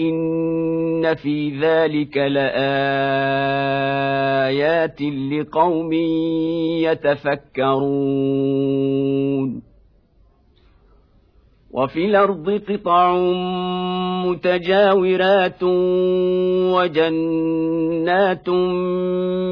ان 0.00 1.14
في 1.14 1.58
ذلك 1.60 2.16
لايات 2.16 2.48
لقوم 5.02 5.92
يتفكرون 7.98 9.67
وفي 11.70 12.04
الأرض 12.04 12.60
قطع 12.68 13.14
متجاورات 14.24 15.62
وجنات 16.74 18.48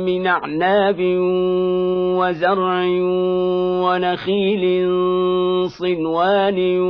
من 0.06 0.26
أعناب 0.26 0.96
وزرع 2.18 2.84
ونخيل 3.84 4.86
صنوان 5.68 6.80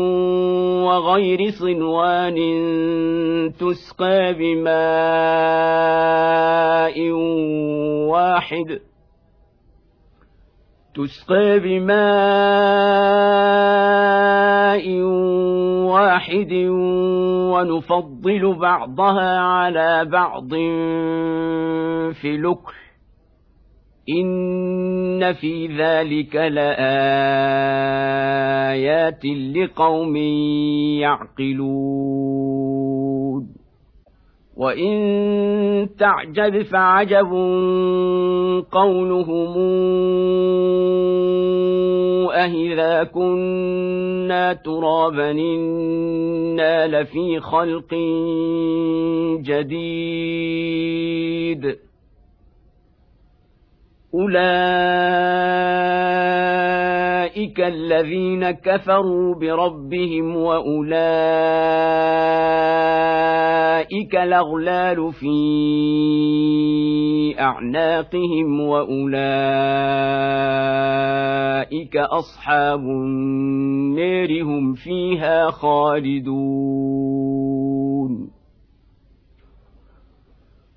وغير 0.87 1.51
صنوان 1.51 2.37
تسقى 3.59 4.35
بماء 4.39 4.77
واحد 8.11 8.81
تسقى 10.97 11.61
بماء 11.61 11.97
واحد 15.93 16.53
ونفضل 17.53 18.55
بعضها 18.55 19.39
على 19.39 20.05
بعض 20.05 20.49
في 22.15 22.37
لكل 22.37 22.87
إن 24.09 25.33
في 25.33 25.67
ذلك 25.67 26.37
لآيات 26.37 26.77
لقوم 29.57 30.17
يعقلون 31.01 32.46
وان 34.57 35.89
تعجب 35.99 36.63
فعجب 36.63 37.31
قولهم 38.73 39.57
أهذا 42.33 43.05
كنا 43.05 44.53
ترابا 44.53 45.31
إنا 45.31 46.87
لفي 46.87 47.41
خلق 47.41 47.95
جديد 50.37 50.97
أولئك 54.17 54.37
الذين 57.61 58.51
كفروا 58.51 59.35
بربهم 59.35 60.37
وأولئك 60.37 60.97
الأغلال 64.17 65.13
في 65.13 65.37
أعناقهم 67.41 68.61
وأولئك 68.61 69.17
أصحاب 71.97 72.81
النار 72.81 74.43
هم 74.43 74.75
فيها 74.75 75.51
خالدون 75.51 77.17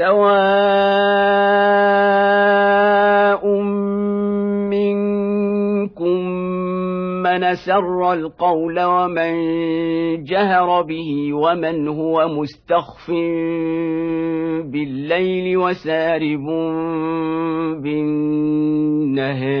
سواء 0.00 0.40
منكم 4.72 6.18
من 7.22 7.54
سر 7.54 8.12
القول 8.12 8.80
ومن 8.80 9.34
جهر 10.24 10.82
به 10.82 11.32
ومن 11.32 11.88
هو 11.88 12.28
مستخف 12.28 13.10
بالليل 14.72 15.56
وسارب 15.56 16.46
بالنهار 17.82 19.60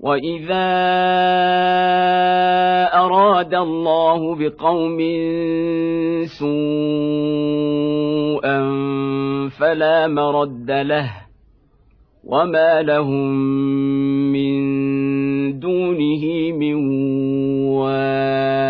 واذا 0.00 0.70
اراد 3.04 3.54
الله 3.54 4.34
بقوم 4.36 4.98
سوءا 6.38 6.60
فلا 9.58 10.06
مرد 10.08 10.70
له 10.70 11.10
وما 12.24 12.82
لهم 12.82 13.30
من 14.32 14.60
دونه 15.60 16.52
من 16.52 16.74
وال 17.68 18.69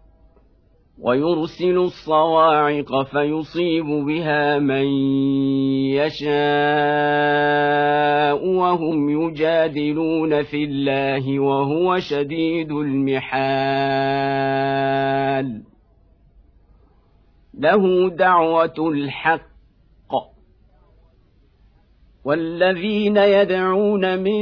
ويرسل 1.01 1.77
الصواعق 1.77 3.03
فيصيب 3.03 3.85
بها 3.85 4.59
من 4.59 4.85
يشاء 5.97 6.31
وهم 8.47 9.09
يجادلون 9.09 10.43
في 10.43 10.63
الله 10.63 11.39
وهو 11.39 11.99
شديد 11.99 12.71
المحال. 12.71 13.41
له 17.59 18.09
دعوة 18.09 18.75
الحق. 18.79 19.51
والذين 22.25 23.17
يدعون 23.17 24.19
من 24.19 24.41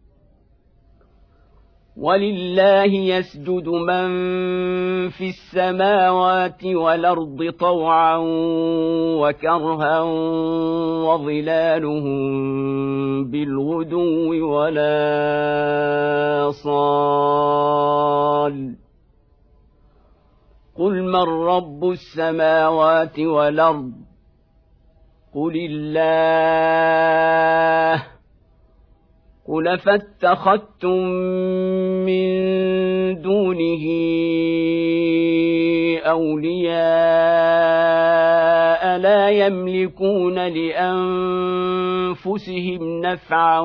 ولله 2.01 2.91
يسجد 2.93 3.67
من 3.69 4.09
في 5.09 5.29
السماوات 5.29 6.65
والأرض 6.65 7.53
طوعا 7.59 8.17
وكرها 9.21 10.01
وظلالهم 11.05 12.21
بالغدو 13.31 14.55
ولا 14.57 14.91
صال. 16.63 17.71
قل 20.75 21.03
من 21.03 21.45
رب 21.45 21.83
السماوات 21.89 23.19
والأرض؟ 23.19 23.91
قل 25.35 25.53
الله. 25.69 26.81
قل 29.51 29.77
فاتخذتم 29.77 30.97
من 32.07 32.31
دونه 33.21 33.85
اولياء 35.99 36.81
لا 38.97 39.29
يملكون 39.29 40.47
لانفسهم 40.47 42.21
نفعا 43.01 43.59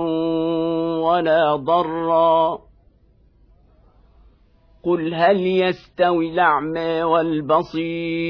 ولا 1.07 1.57
ضرا 1.57 2.59
قل 4.83 5.15
هل 5.15 5.47
يستوي 5.47 6.31
الاعمى 6.31 7.03
والبصير 7.03 8.27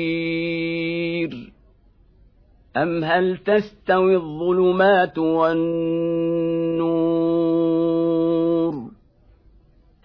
ام 2.77 3.05
هل 3.05 3.37
تستوي 3.37 4.17
الظلمات 4.17 5.19
والنور 5.19 6.36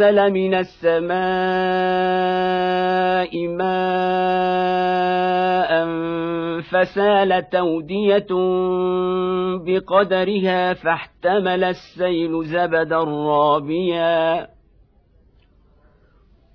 أنزل 0.00 0.32
من 0.32 0.54
السماء 0.54 1.10
ماء 3.48 4.90
فسال 6.62 7.48
تودية 7.50 8.26
بقدرها 9.66 10.74
فاحتمل 10.74 11.64
السيل 11.64 12.44
زبدا 12.44 12.98
رابيا. 13.04 14.46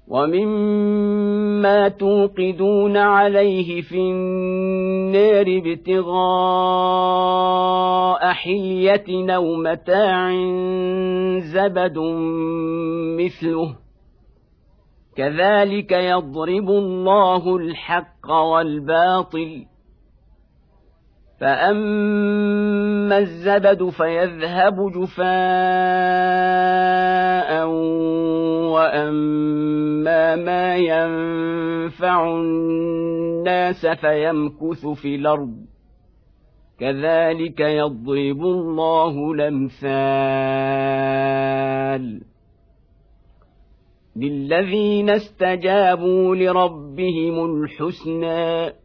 ومما 0.08 1.88
توقدون 1.88 2.98
عليه 2.98 3.82
في 3.82 3.98
النار 3.98 5.46
ابتغاء 5.66 6.16
حليه 8.34 9.36
أو 9.36 9.56
متاع 9.56 10.32
زبد 11.40 11.98
مثله 13.20 13.76
كذلك 15.16 15.92
يضرب 15.92 16.70
الله 16.70 17.58
الحق 17.58 18.32
والباطل 18.32 19.66
فاما 21.42 23.18
الزبد 23.18 23.90
فيذهب 23.90 24.92
جفاء 24.92 25.26
واما 28.76 29.75
ما 30.36 30.76
ينفع 30.76 32.28
الناس 32.28 33.86
فيمكث 33.86 34.88
في 34.88 35.16
الأرض. 35.16 35.56
كذلك 36.80 37.60
يضرب 37.60 38.42
الله 38.42 39.32
الأمثال 39.32 39.86
للذين 44.16 45.10
استجابوا 45.10 46.36
لربهم 46.36 47.46
الحسنى. 47.46 48.85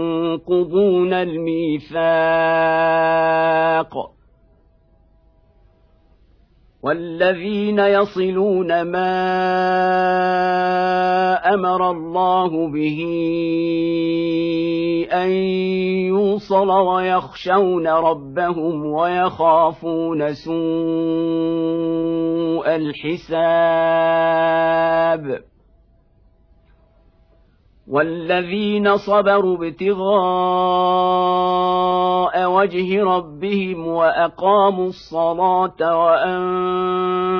الميثاق. 1.13 2.11
والذين 6.83 7.79
يصلون 7.79 8.81
ما 8.81 9.13
أمر 11.53 11.91
الله 11.91 12.71
به 12.71 12.99
أن 15.13 15.29
يوصل 16.09 16.69
ويخشون 16.69 17.87
ربهم 17.87 18.85
ويخافون 18.85 20.33
سوء 20.33 20.55
الحساب. 22.75 23.91
والذين 27.87 28.97
صبروا 28.97 29.57
ابتغاء 29.57 30.01
وجه 32.51 33.03
ربهم 33.03 33.87
واقاموا 33.87 34.87
الصلاه 34.87 35.99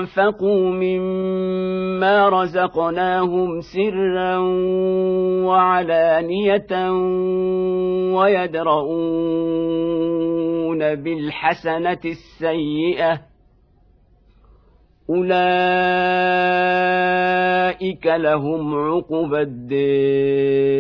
وانفقوا 0.02 0.70
مما 0.70 2.30
رزقناهم 2.30 3.62
سرا 3.62 4.38
وعلانيه 5.48 6.92
ويدرؤون 8.18 9.62
بالحسنه 10.96 12.02
السيئه 12.06 13.31
أولئك 15.12 15.36
لهم 18.08 18.76
عقبى 18.76 19.42
الدير 19.42 20.72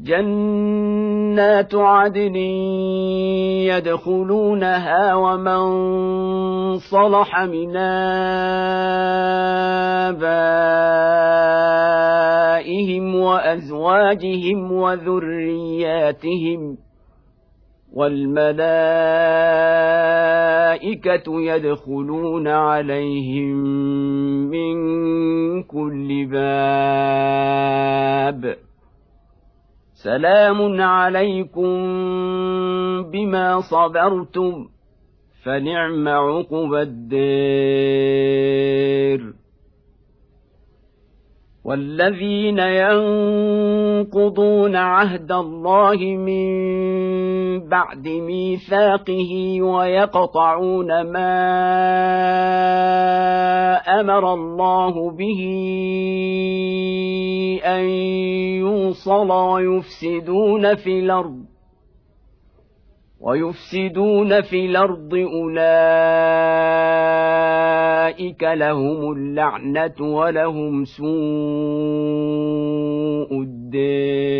جنات 0.00 1.74
عدن 1.74 2.36
يدخلونها 3.66 5.14
ومن 5.14 5.60
صلح 6.78 7.40
من 7.40 7.76
آبائهم 7.76 8.74
وأزواجهم 13.14 14.72
وذرياتهم 14.72 16.76
ۖ 16.76 16.78
والملائكه 17.92 19.89
يدخلون 21.28 22.48
عليهم 22.48 23.56
من 24.50 24.76
كل 25.62 26.26
باب. 26.26 27.50
سلام 29.92 30.80
عليكم 30.80 31.76
بما 33.10 33.60
صبرتم 33.60 34.68
فنعم 35.44 36.08
عقبى 36.08 36.82
الدير. 36.82 37.20
والذين 41.64 42.58
ينقضون 42.58 44.06
عهد 44.76 45.32
الله 45.32 45.96
من 45.96 46.50
بعد 47.68 48.08
ميثاقه 48.08 49.62
ويقطعون 49.62 51.00
ما 51.00 51.40
أمر 54.00 54.34
الله 54.34 55.10
به 55.10 55.40
أن 57.64 57.84
يوصل 58.60 59.30
ويفسدون 59.30 60.74
في 60.74 60.98
الأرض 60.98 61.59
ويفسدون 63.20 64.40
في 64.40 64.66
الأرض 64.66 65.14
أولئك 65.14 65.62
لهم 68.42 69.12
اللعنة 69.12 69.94
ولهم 70.00 70.84
سوء 70.84 71.10
الدير. 73.42 74.30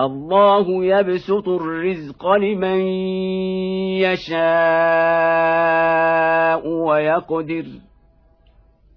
الله 0.00 0.84
يبسط 0.84 1.48
الرزق 1.48 2.26
لمن 2.26 2.80
يشاء 4.02 4.42
ويقدر. 6.68 7.64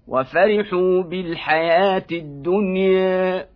وفرحوا 0.08 1.02
بالحياة 1.02 2.06
الدنيا. 2.12 3.55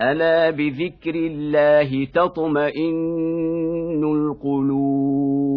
الا 0.00 0.50
بذكر 0.50 1.14
الله 1.14 2.04
تطمئن 2.04 4.04
القلوب 4.04 5.54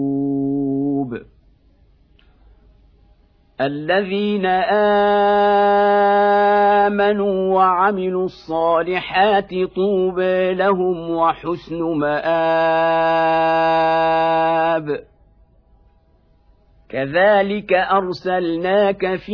الذين 3.61 4.45
امنوا 6.85 7.55
وعملوا 7.55 8.25
الصالحات 8.25 9.49
طوبى 9.75 10.53
لهم 10.53 11.09
وحسن 11.09 11.83
مآب 11.83 12.17
كذلك 16.89 17.73
ارسلناك 17.73 19.15
في 19.15 19.33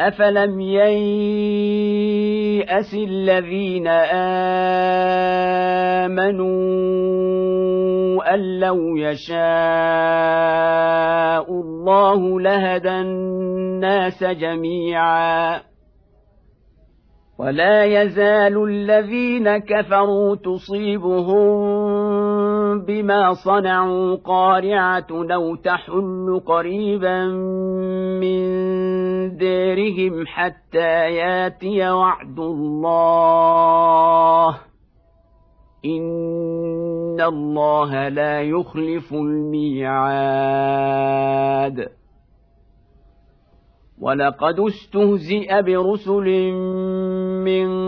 افلم 0.00 0.60
يياس 0.60 0.94
الذين 2.94 3.86
امنوا 6.06 6.74
ان 8.34 8.60
لو 8.60 8.96
يشاء 8.96 9.38
الله 11.50 12.40
لهدى 12.40 12.90
الناس 12.90 14.24
جميعا 14.24 15.60
ولا 17.38 17.84
يزال 17.84 18.64
الذين 18.64 19.58
كفروا 19.58 20.36
تصيبهم 20.36 21.78
بما 22.74 23.34
صنعوا 23.34 24.16
قارعه 24.16 25.06
لو 25.10 25.54
تحل 25.56 26.40
قريبا 26.46 27.24
من 28.20 28.38
ديرهم 29.36 30.26
حتى 30.26 31.14
ياتي 31.14 31.90
وعد 31.90 32.38
الله 32.38 32.88
ان 35.84 37.20
الله 37.20 38.08
لا 38.08 38.42
يخلف 38.42 39.12
الميعاد. 39.12 40.38
ولقد 44.00 44.60
استهزئ 44.60 45.62
برسل 45.62 46.52
من 47.44 47.87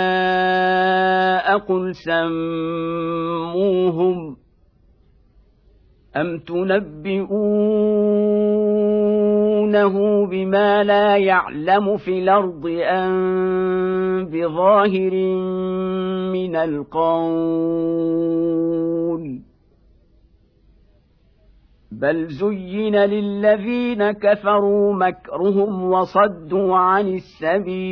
قل 1.57 1.95
سموهم 1.95 3.61
أم 6.15 6.39
تنبئونه 6.39 7.31
بما 10.25 10.83
لا 10.83 11.17
يعلم 11.17 11.97
في 11.97 12.19
الأرض 12.19 12.67
أم 12.83 14.25
بظاهر 14.25 15.13
من 16.33 16.55
القول 16.55 18.11
بل 21.91 22.27
زين 22.27 22.95
للذين 22.95 24.11
كفروا 24.11 24.93
مكرهم 24.93 25.83
وصدوا 25.83 26.75
عن 26.75 27.07
السبيل 27.07 27.91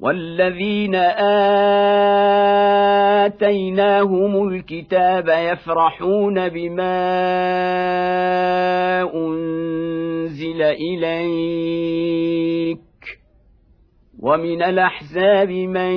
والذين 0.00 0.94
اتيناهم 3.24 4.48
الكتاب 4.48 5.28
يفرحون 5.28 6.48
بما 6.48 6.98
انزل 9.14 10.62
اليك 10.62 11.58
ومن 14.18 14.62
الاحزاب 14.62 15.48
من 15.50 15.92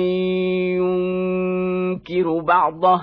ينكر 0.78 2.40
بعضه 2.40 3.02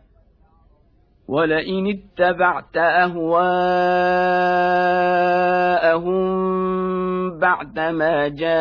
ولئن 1.27 1.87
اتبعت 1.87 2.77
أهواءهم 2.77 3.41
بعدما 7.39 8.27
جاءك 8.27 8.51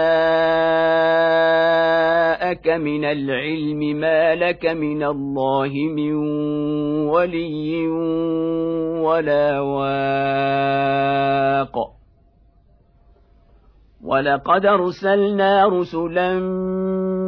من 2.69 3.05
العلم 3.05 3.79
ما 4.01 4.35
لك 4.35 4.67
من 4.67 5.03
الله 5.03 5.73
من 5.97 6.15
ولي 7.09 7.89
ولا 9.03 9.61
واق. 9.61 10.81
ولقد 14.05 14.67
أرسلنا 14.67 15.67
رسلا 15.67 16.39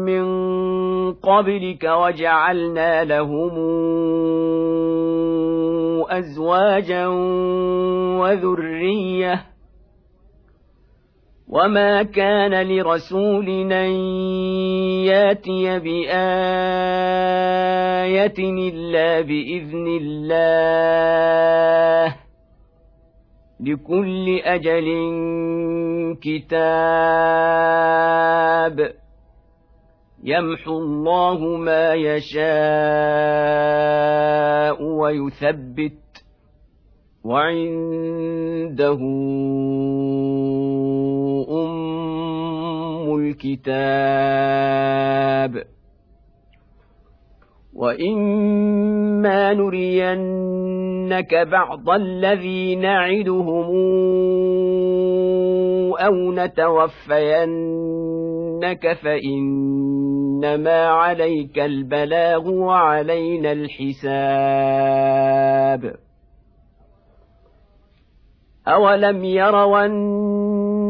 من 0.06 0.24
قبلك 1.12 1.84
وجعلنا 1.84 3.04
لهم 3.04 3.58
أزواجا 6.18 7.06
وذرية. 8.18 9.42
وما 11.48 12.02
كان 12.02 12.66
لرسول 12.66 13.72
أن 13.72 13.90
يأتي 15.04 15.78
بآية 15.78 16.12
إلا 18.38 19.20
بإذن 19.20 19.86
الله. 20.00 22.16
لكل 23.60 24.40
أجل 24.44 24.88
كتاب. 26.22 27.82
يمحو 30.24 30.78
الله 30.78 31.56
ما 31.56 31.94
يشاء 31.94 32.42
ويثبت 34.82 36.01
وعنده 37.24 38.98
أم 41.50 43.16
الكتاب. 43.18 44.92
وإما 47.74 49.52
نرينك 49.54 51.34
بعض 51.34 51.90
الذي 51.90 52.76
نعدهم 52.76 53.72
أو 55.96 56.32
نتوفينك 56.32 56.92
فإنما 58.92 60.86
عليك 60.86 61.58
البلاغ 61.58 62.50
وعلينا 62.50 63.52
الحساب. 63.52 64.02
اولم 68.68 69.24
يروا 69.24 69.86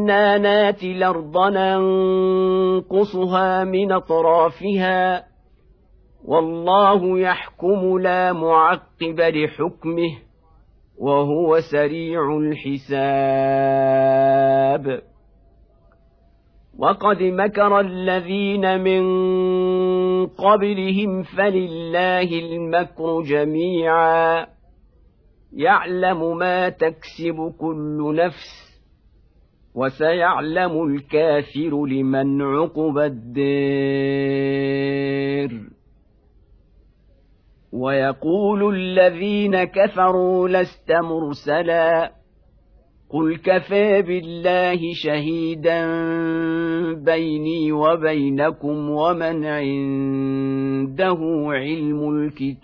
أنا 0.03 0.37
ناتي 0.37 0.91
الأرض 0.91 1.37
ننقصها 1.37 2.83
من 3.63 3.91
اطرافها 3.91 5.25
والله 6.25 7.19
يحكم 7.19 7.99
لا 7.99 8.33
معقب 8.33 9.19
لحكمه 9.19 10.17
وهو 10.97 11.59
سريع 11.71 12.37
الحساب 12.37 13.03
وقد 16.77 17.23
مكر 17.23 17.79
الذين 17.79 18.81
من 18.81 19.03
قبلهم 20.27 21.23
فلله 21.23 22.39
المكر 22.39 23.21
جميعا 23.21 24.52
يعلم 25.55 26.37
ما 26.37 26.69
تكسب 26.69 27.53
كل 27.59 28.15
نفس 28.15 28.63
وسيعلم 29.75 30.83
الكافر 30.83 31.85
لمن 31.85 32.41
عقب 32.41 32.97
الدير. 32.97 33.43
ويقول 37.73 38.75
الذين 38.75 39.63
كفروا 39.63 40.49
لست 40.49 40.91
مرسلا 40.91 42.11
قل 43.09 43.37
كفى 43.37 44.01
بالله 44.01 44.79
شهيدا 44.93 45.85
بيني 46.93 47.71
وبينكم 47.71 48.89
ومن 48.89 49.45
عنده 49.45 51.17
علم 51.47 52.09
الكتاب. 52.09 52.63